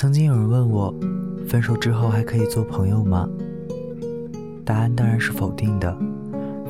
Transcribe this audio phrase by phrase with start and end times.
[0.00, 0.94] 曾经有人问我，
[1.46, 3.28] 分手之后还可以做朋友吗？
[4.64, 5.94] 答案当然是否定的。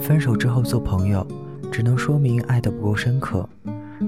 [0.00, 1.24] 分手之后做朋友，
[1.70, 3.48] 只能说明爱的不够深刻。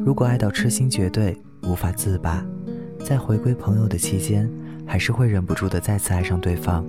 [0.05, 2.45] 如果爱到痴心绝对，无法自拔，
[2.99, 4.51] 在回归朋友的期间，
[4.85, 6.85] 还是会忍不住的再次爱上对方。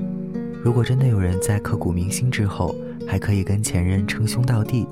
[0.63, 2.73] 如果真的有人在刻骨铭心之后，
[3.07, 4.87] 还可以跟前任称兄道弟，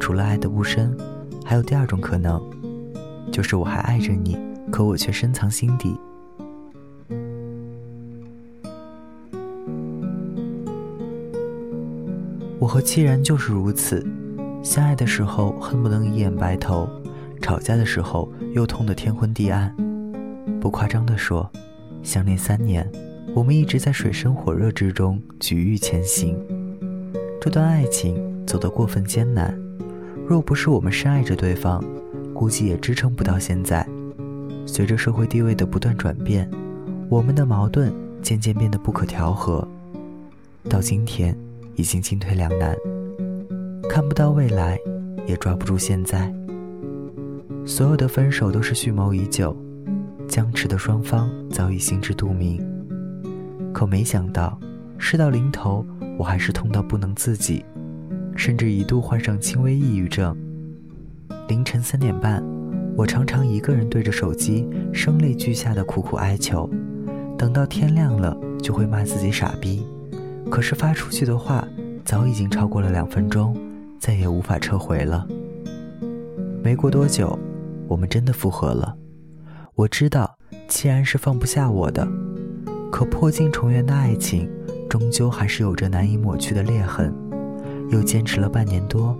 [0.00, 0.96] 除了爱的不深，
[1.44, 2.42] 还有第二种可能，
[3.30, 4.38] 就是我还爱着你，
[4.72, 5.94] 可我却深藏心底。
[12.64, 14.02] 我和戚然就是如此，
[14.62, 16.88] 相爱的时候恨不能一眼白头，
[17.42, 19.70] 吵架的时候又痛得天昏地暗。
[20.62, 21.46] 不夸张地说，
[22.02, 22.90] 相恋三年，
[23.34, 26.42] 我们一直在水深火热之中举欲前行。
[27.38, 29.54] 这段爱情走得过分艰难，
[30.26, 31.84] 若不是我们深爱着对方，
[32.32, 33.86] 估计也支撑不到现在。
[34.64, 36.50] 随着社会地位的不断转变，
[37.10, 39.68] 我们的矛盾渐渐变得不可调和，
[40.66, 41.36] 到今天。
[41.76, 42.76] 已经进退两难，
[43.88, 44.78] 看不到未来，
[45.26, 46.32] 也抓不住现在。
[47.66, 49.56] 所有的分手都是蓄谋已久，
[50.28, 52.62] 僵持的双方早已心知肚明。
[53.72, 54.58] 可没想到，
[54.98, 55.84] 事到临头，
[56.18, 57.64] 我还是痛到不能自己，
[58.36, 60.36] 甚至一度患上轻微抑郁症。
[61.48, 62.42] 凌晨三点半，
[62.96, 66.68] 我常常一个人对着手机，声泪俱下的苦苦哀求。
[67.36, 69.84] 等到天亮了，就会骂自己傻逼。
[70.54, 71.66] 可是发出去的话，
[72.04, 73.60] 早已经超过了两分钟，
[73.98, 75.26] 再也无法撤回了。
[76.62, 77.36] 没过多久，
[77.88, 78.96] 我们真的复合了。
[79.74, 80.38] 我知道，
[80.68, 82.06] 既然是放不下我的，
[82.92, 84.48] 可破镜重圆的爱情，
[84.88, 87.12] 终究还是有着难以抹去的裂痕。
[87.90, 89.18] 又坚持了半年多，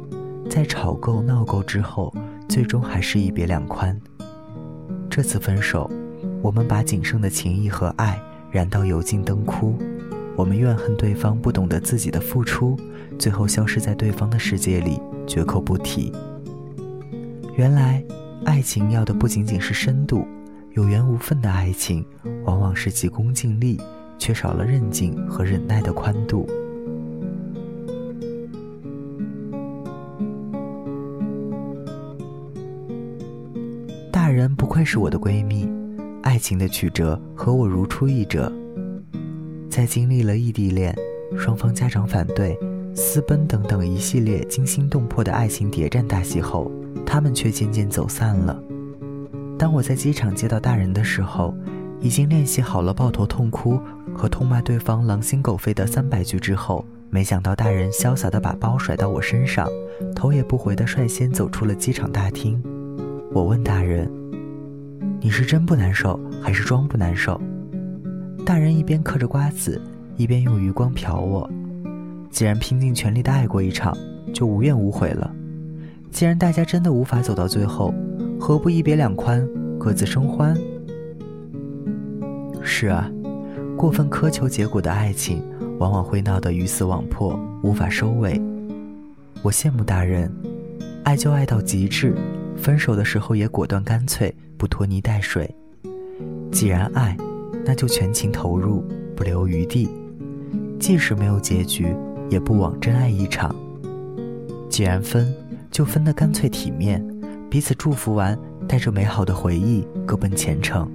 [0.49, 2.15] 在吵够闹够之后，
[2.49, 4.01] 最终还是一别两宽。
[5.11, 5.91] 这次分手，
[6.41, 9.77] 我们把仅剩的情谊和爱燃到油尽灯枯。
[10.37, 12.77] 我们怨恨对方不懂得自己的付出，
[13.19, 16.13] 最后消失在对方的世界里，绝口不提。
[17.57, 18.05] 原来，
[18.45, 20.27] 爱情要的不仅仅是深度，
[20.73, 22.05] 有缘无分的爱情，
[22.45, 23.81] 往往是急功近利，
[24.19, 26.47] 缺少了韧劲和忍耐的宽度。
[34.11, 35.69] 大人不愧是我的闺蜜，
[36.23, 38.53] 爱情的曲折和我如出一辙。
[39.75, 40.95] 在经历了异地恋、
[41.37, 42.57] 双方家长反对、
[42.95, 46.71] 私奔等等一系列惊心动魄的爱情谍战大戏后，
[47.05, 48.57] 他们却渐渐走散了。
[49.59, 51.53] 当我在机场接到大人的时候，
[52.01, 53.81] 已经练习好了抱头痛哭
[54.15, 59.69] 和痛骂对方狼心狗肺的三百句之后，没想到大人潇洒地把包甩到我身上，
[60.15, 62.63] 头也不回地率先走出了机场大厅。
[63.33, 64.09] 我问大人
[65.21, 67.41] ：“你是真不难受，还是装不难受？”
[68.45, 69.81] 大人一边嗑着瓜子，
[70.19, 71.51] 一边用余光瞟我。
[72.31, 73.97] 既然拼尽全力的爱过一场，
[74.35, 75.35] 就无怨无悔了。
[76.11, 77.95] 既然大家真的无法走到最后，
[78.39, 80.55] 何不一别两宽，各自生欢？
[82.63, 83.11] 是啊，
[83.79, 85.43] 过分苛求结果的爱情，
[85.79, 88.39] 往往会闹得鱼死网破，无法收尾。
[89.41, 90.31] 我羡慕大人，
[91.03, 92.15] 爱就爱到极致，
[92.59, 95.51] 分手的时候也果断干脆，不拖泥带水。
[96.53, 97.17] 既然爱。
[97.67, 98.85] 那就全情投入，
[99.17, 99.89] 不留余地，
[100.79, 101.95] 即使没有结局，
[102.29, 103.55] 也不枉真爱一场。
[104.69, 105.33] 既然分，
[105.71, 107.05] 就分得干脆体面，
[107.49, 108.39] 彼此祝福完，
[108.69, 110.91] 带着美好的回忆，各奔前程。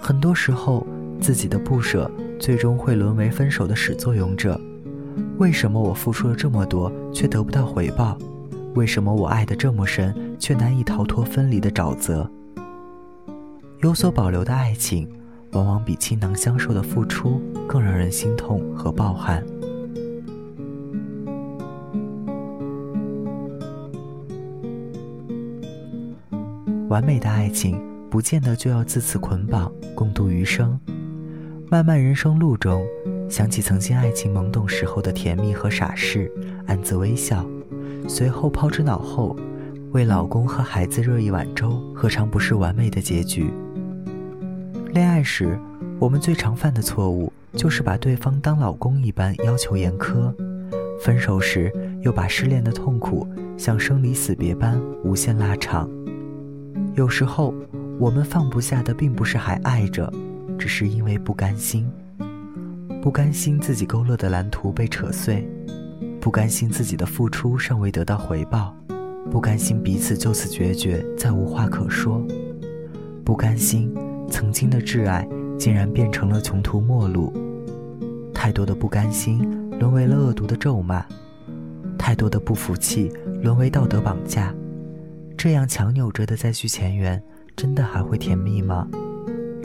[0.00, 0.86] 很多时候，
[1.20, 4.60] 自己的不舍，最终会沦为分手的始作俑者。
[5.38, 8.16] 为什么我付出了这么多，却得不到回报？
[8.74, 12.30] 为什么我爱得这么深，却难以逃脱分离的沼泽？
[13.80, 15.08] 有所保留的爱情。
[15.52, 19.44] 往往比倾囊相授的付出更让人心痛和抱憾。
[26.88, 30.78] 完美的爱情不见得就要自此捆绑共度余生。
[31.68, 32.86] 漫漫人生路中，
[33.28, 36.30] 想起曾经爱情懵懂时候的甜蜜和傻事，
[36.66, 37.44] 暗自微笑，
[38.08, 39.36] 随后抛之脑后，
[39.90, 43.52] 为老公和孩子热一碗粥，何尝不是完美的结局？
[44.96, 45.60] 恋爱时，
[46.00, 50.32] 我们最常犯的错误就是把对方当老公一般要求严苛；
[50.98, 51.70] 分手时，
[52.00, 53.28] 又把失恋的痛苦
[53.58, 55.86] 像生离死别般无限拉长。
[56.94, 57.54] 有时候，
[57.98, 60.10] 我们放不下的并不是还爱着，
[60.58, 61.86] 只是因为不甘心。
[63.02, 65.46] 不甘心自己勾勒的蓝图被扯碎，
[66.18, 68.74] 不甘心自己的付出尚未得到回报，
[69.30, 72.26] 不甘心彼此就此决绝，再无话可说，
[73.22, 73.94] 不甘心。
[74.30, 75.26] 曾经的挚爱
[75.58, 77.32] 竟然变成了穷途末路。
[78.34, 81.02] 太多的不甘心，沦为了恶毒的咒骂；
[81.98, 83.10] 太多的不服气，
[83.42, 84.54] 沦为道德绑架。
[85.36, 87.22] 这样强扭着的再续前缘，
[87.56, 88.86] 真的还会甜蜜吗？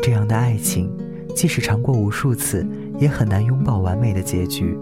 [0.02, 0.92] 这样的爱情，
[1.36, 2.68] 即使尝过无数次，
[2.98, 4.78] 也很难拥抱完美的结局，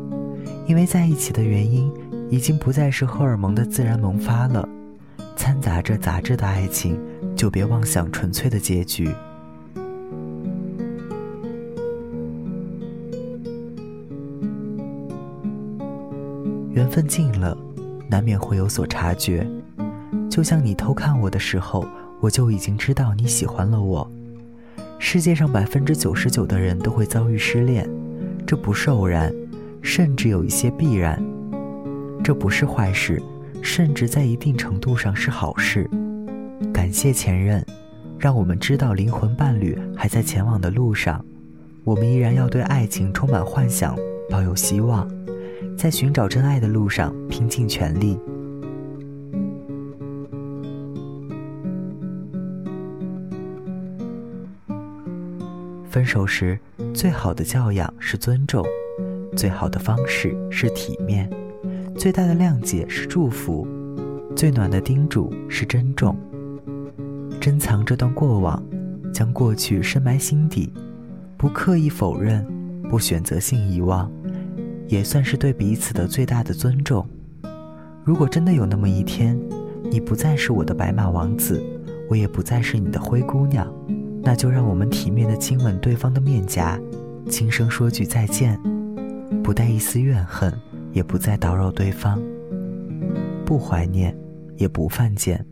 [0.68, 1.92] 因为在一起的原因，
[2.30, 4.68] 已经不再是荷尔蒙的自然萌发了。
[5.36, 7.00] 掺杂着杂质的爱情，
[7.36, 9.10] 就别妄想纯粹的结局。
[16.80, 17.58] 缘分尽了，
[18.08, 19.46] 难免会有所察觉。
[20.30, 21.86] 就像你偷看我的时候，
[22.22, 24.10] 我就已经知道你喜欢了我。
[24.98, 27.86] 世界上百分之九十九的人都会遭遇失恋，
[28.48, 29.30] 这不是偶然，
[29.82, 31.22] 甚至有一些必然。
[32.24, 33.22] 这不是坏事，
[33.62, 35.90] 甚至在一定程度上是好事。
[36.74, 37.62] 感谢前任，
[38.18, 41.26] 让我们知道灵魂伴侣还在前往的路上。
[41.84, 43.98] 我们依然要对爱情充满幻想，
[44.30, 45.06] 抱有希望。
[45.80, 48.20] 在寻找真爱的路上，拼尽全力。
[55.90, 56.60] 分手时，
[56.94, 58.62] 最好的教养是尊重，
[59.38, 61.30] 最好的方式是体面，
[61.96, 63.66] 最大的谅解是祝福，
[64.36, 66.14] 最暖的叮嘱是珍重。
[67.40, 68.62] 珍藏这段过往，
[69.14, 70.74] 将过去深埋心底，
[71.38, 72.46] 不刻意否认，
[72.90, 74.12] 不选择性遗忘。
[74.90, 77.08] 也算是对彼此的最大的尊重。
[78.04, 79.40] 如果真的有那么一天，
[79.92, 81.64] 你不再是我的白马王子，
[82.10, 83.72] 我也不再是你的灰姑娘，
[84.24, 86.80] 那就让我们体面的亲吻对方的面颊，
[87.30, 88.60] 轻声说句再见，
[89.44, 90.52] 不带一丝怨恨，
[90.92, 92.20] 也不再打扰对方，
[93.46, 94.18] 不怀念，
[94.58, 95.46] 也不犯贱。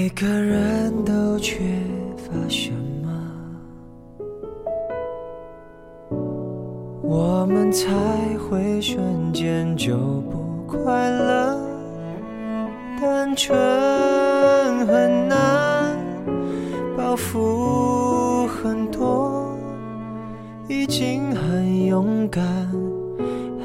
[0.00, 1.58] 每个人都缺
[2.16, 2.70] 乏什
[3.02, 3.10] 么，
[7.02, 7.88] 我们才
[8.38, 9.96] 会瞬间就
[10.30, 11.58] 不快乐？
[13.00, 13.58] 单纯
[14.86, 15.96] 很难，
[16.96, 19.58] 包袱很多，
[20.68, 22.44] 已经很勇敢，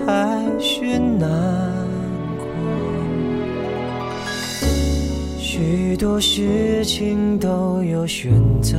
[0.03, 1.82] 还是难。
[5.55, 8.75] 许多事情都有选择，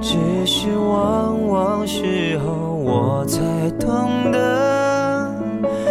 [0.00, 3.40] 只是往往时候我才
[3.70, 5.34] 懂得，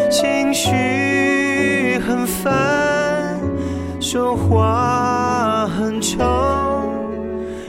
[0.09, 3.37] 情绪很烦，
[3.99, 6.17] 说话很冲，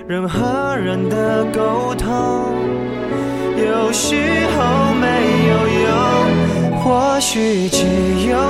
[0.06, 2.55] 人和人的沟通
[3.59, 4.15] 有时
[4.56, 5.09] 候没
[5.49, 5.91] 有用。
[6.83, 7.85] 或许只
[8.31, 8.50] 有，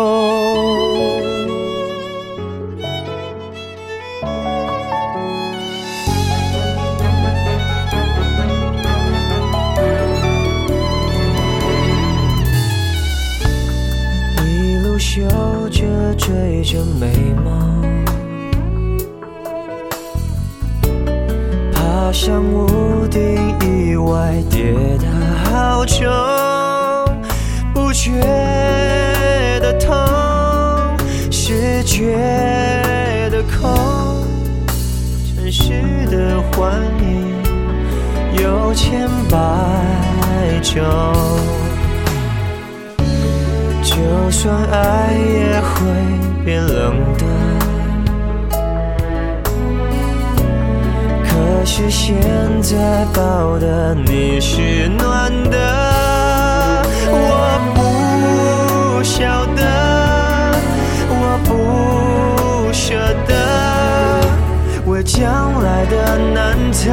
[16.15, 17.07] 追着美
[17.43, 17.81] 梦，
[21.73, 23.19] 爬上屋顶，
[23.61, 25.07] 意外跌得
[25.45, 26.07] 好重，
[27.73, 28.11] 不觉
[29.61, 29.95] 得痛，
[31.31, 32.17] 是觉
[33.31, 33.71] 得空。
[35.35, 37.43] 城市的幻影
[38.41, 39.37] 有千百
[40.61, 40.81] 种。
[44.01, 45.69] 就算爱也会
[46.43, 47.23] 变冷的，
[51.23, 51.29] 可
[51.65, 52.15] 是现
[52.63, 55.55] 在抱的你是暖的，
[57.11, 57.15] 我
[57.75, 59.61] 不晓得，
[61.09, 62.95] 我不舍
[63.27, 63.31] 得，
[64.87, 66.89] 为将来的难测，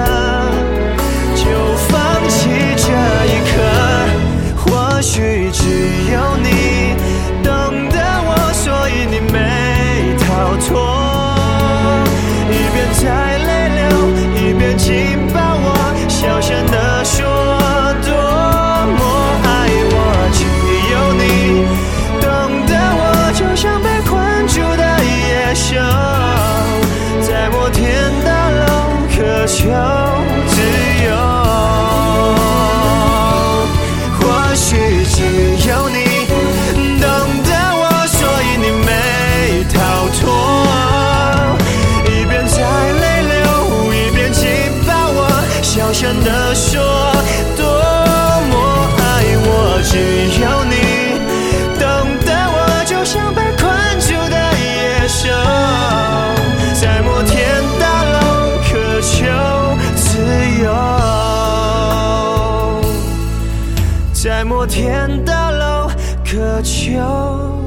[64.49, 65.91] 摩天大楼
[66.25, 67.58] 渴求。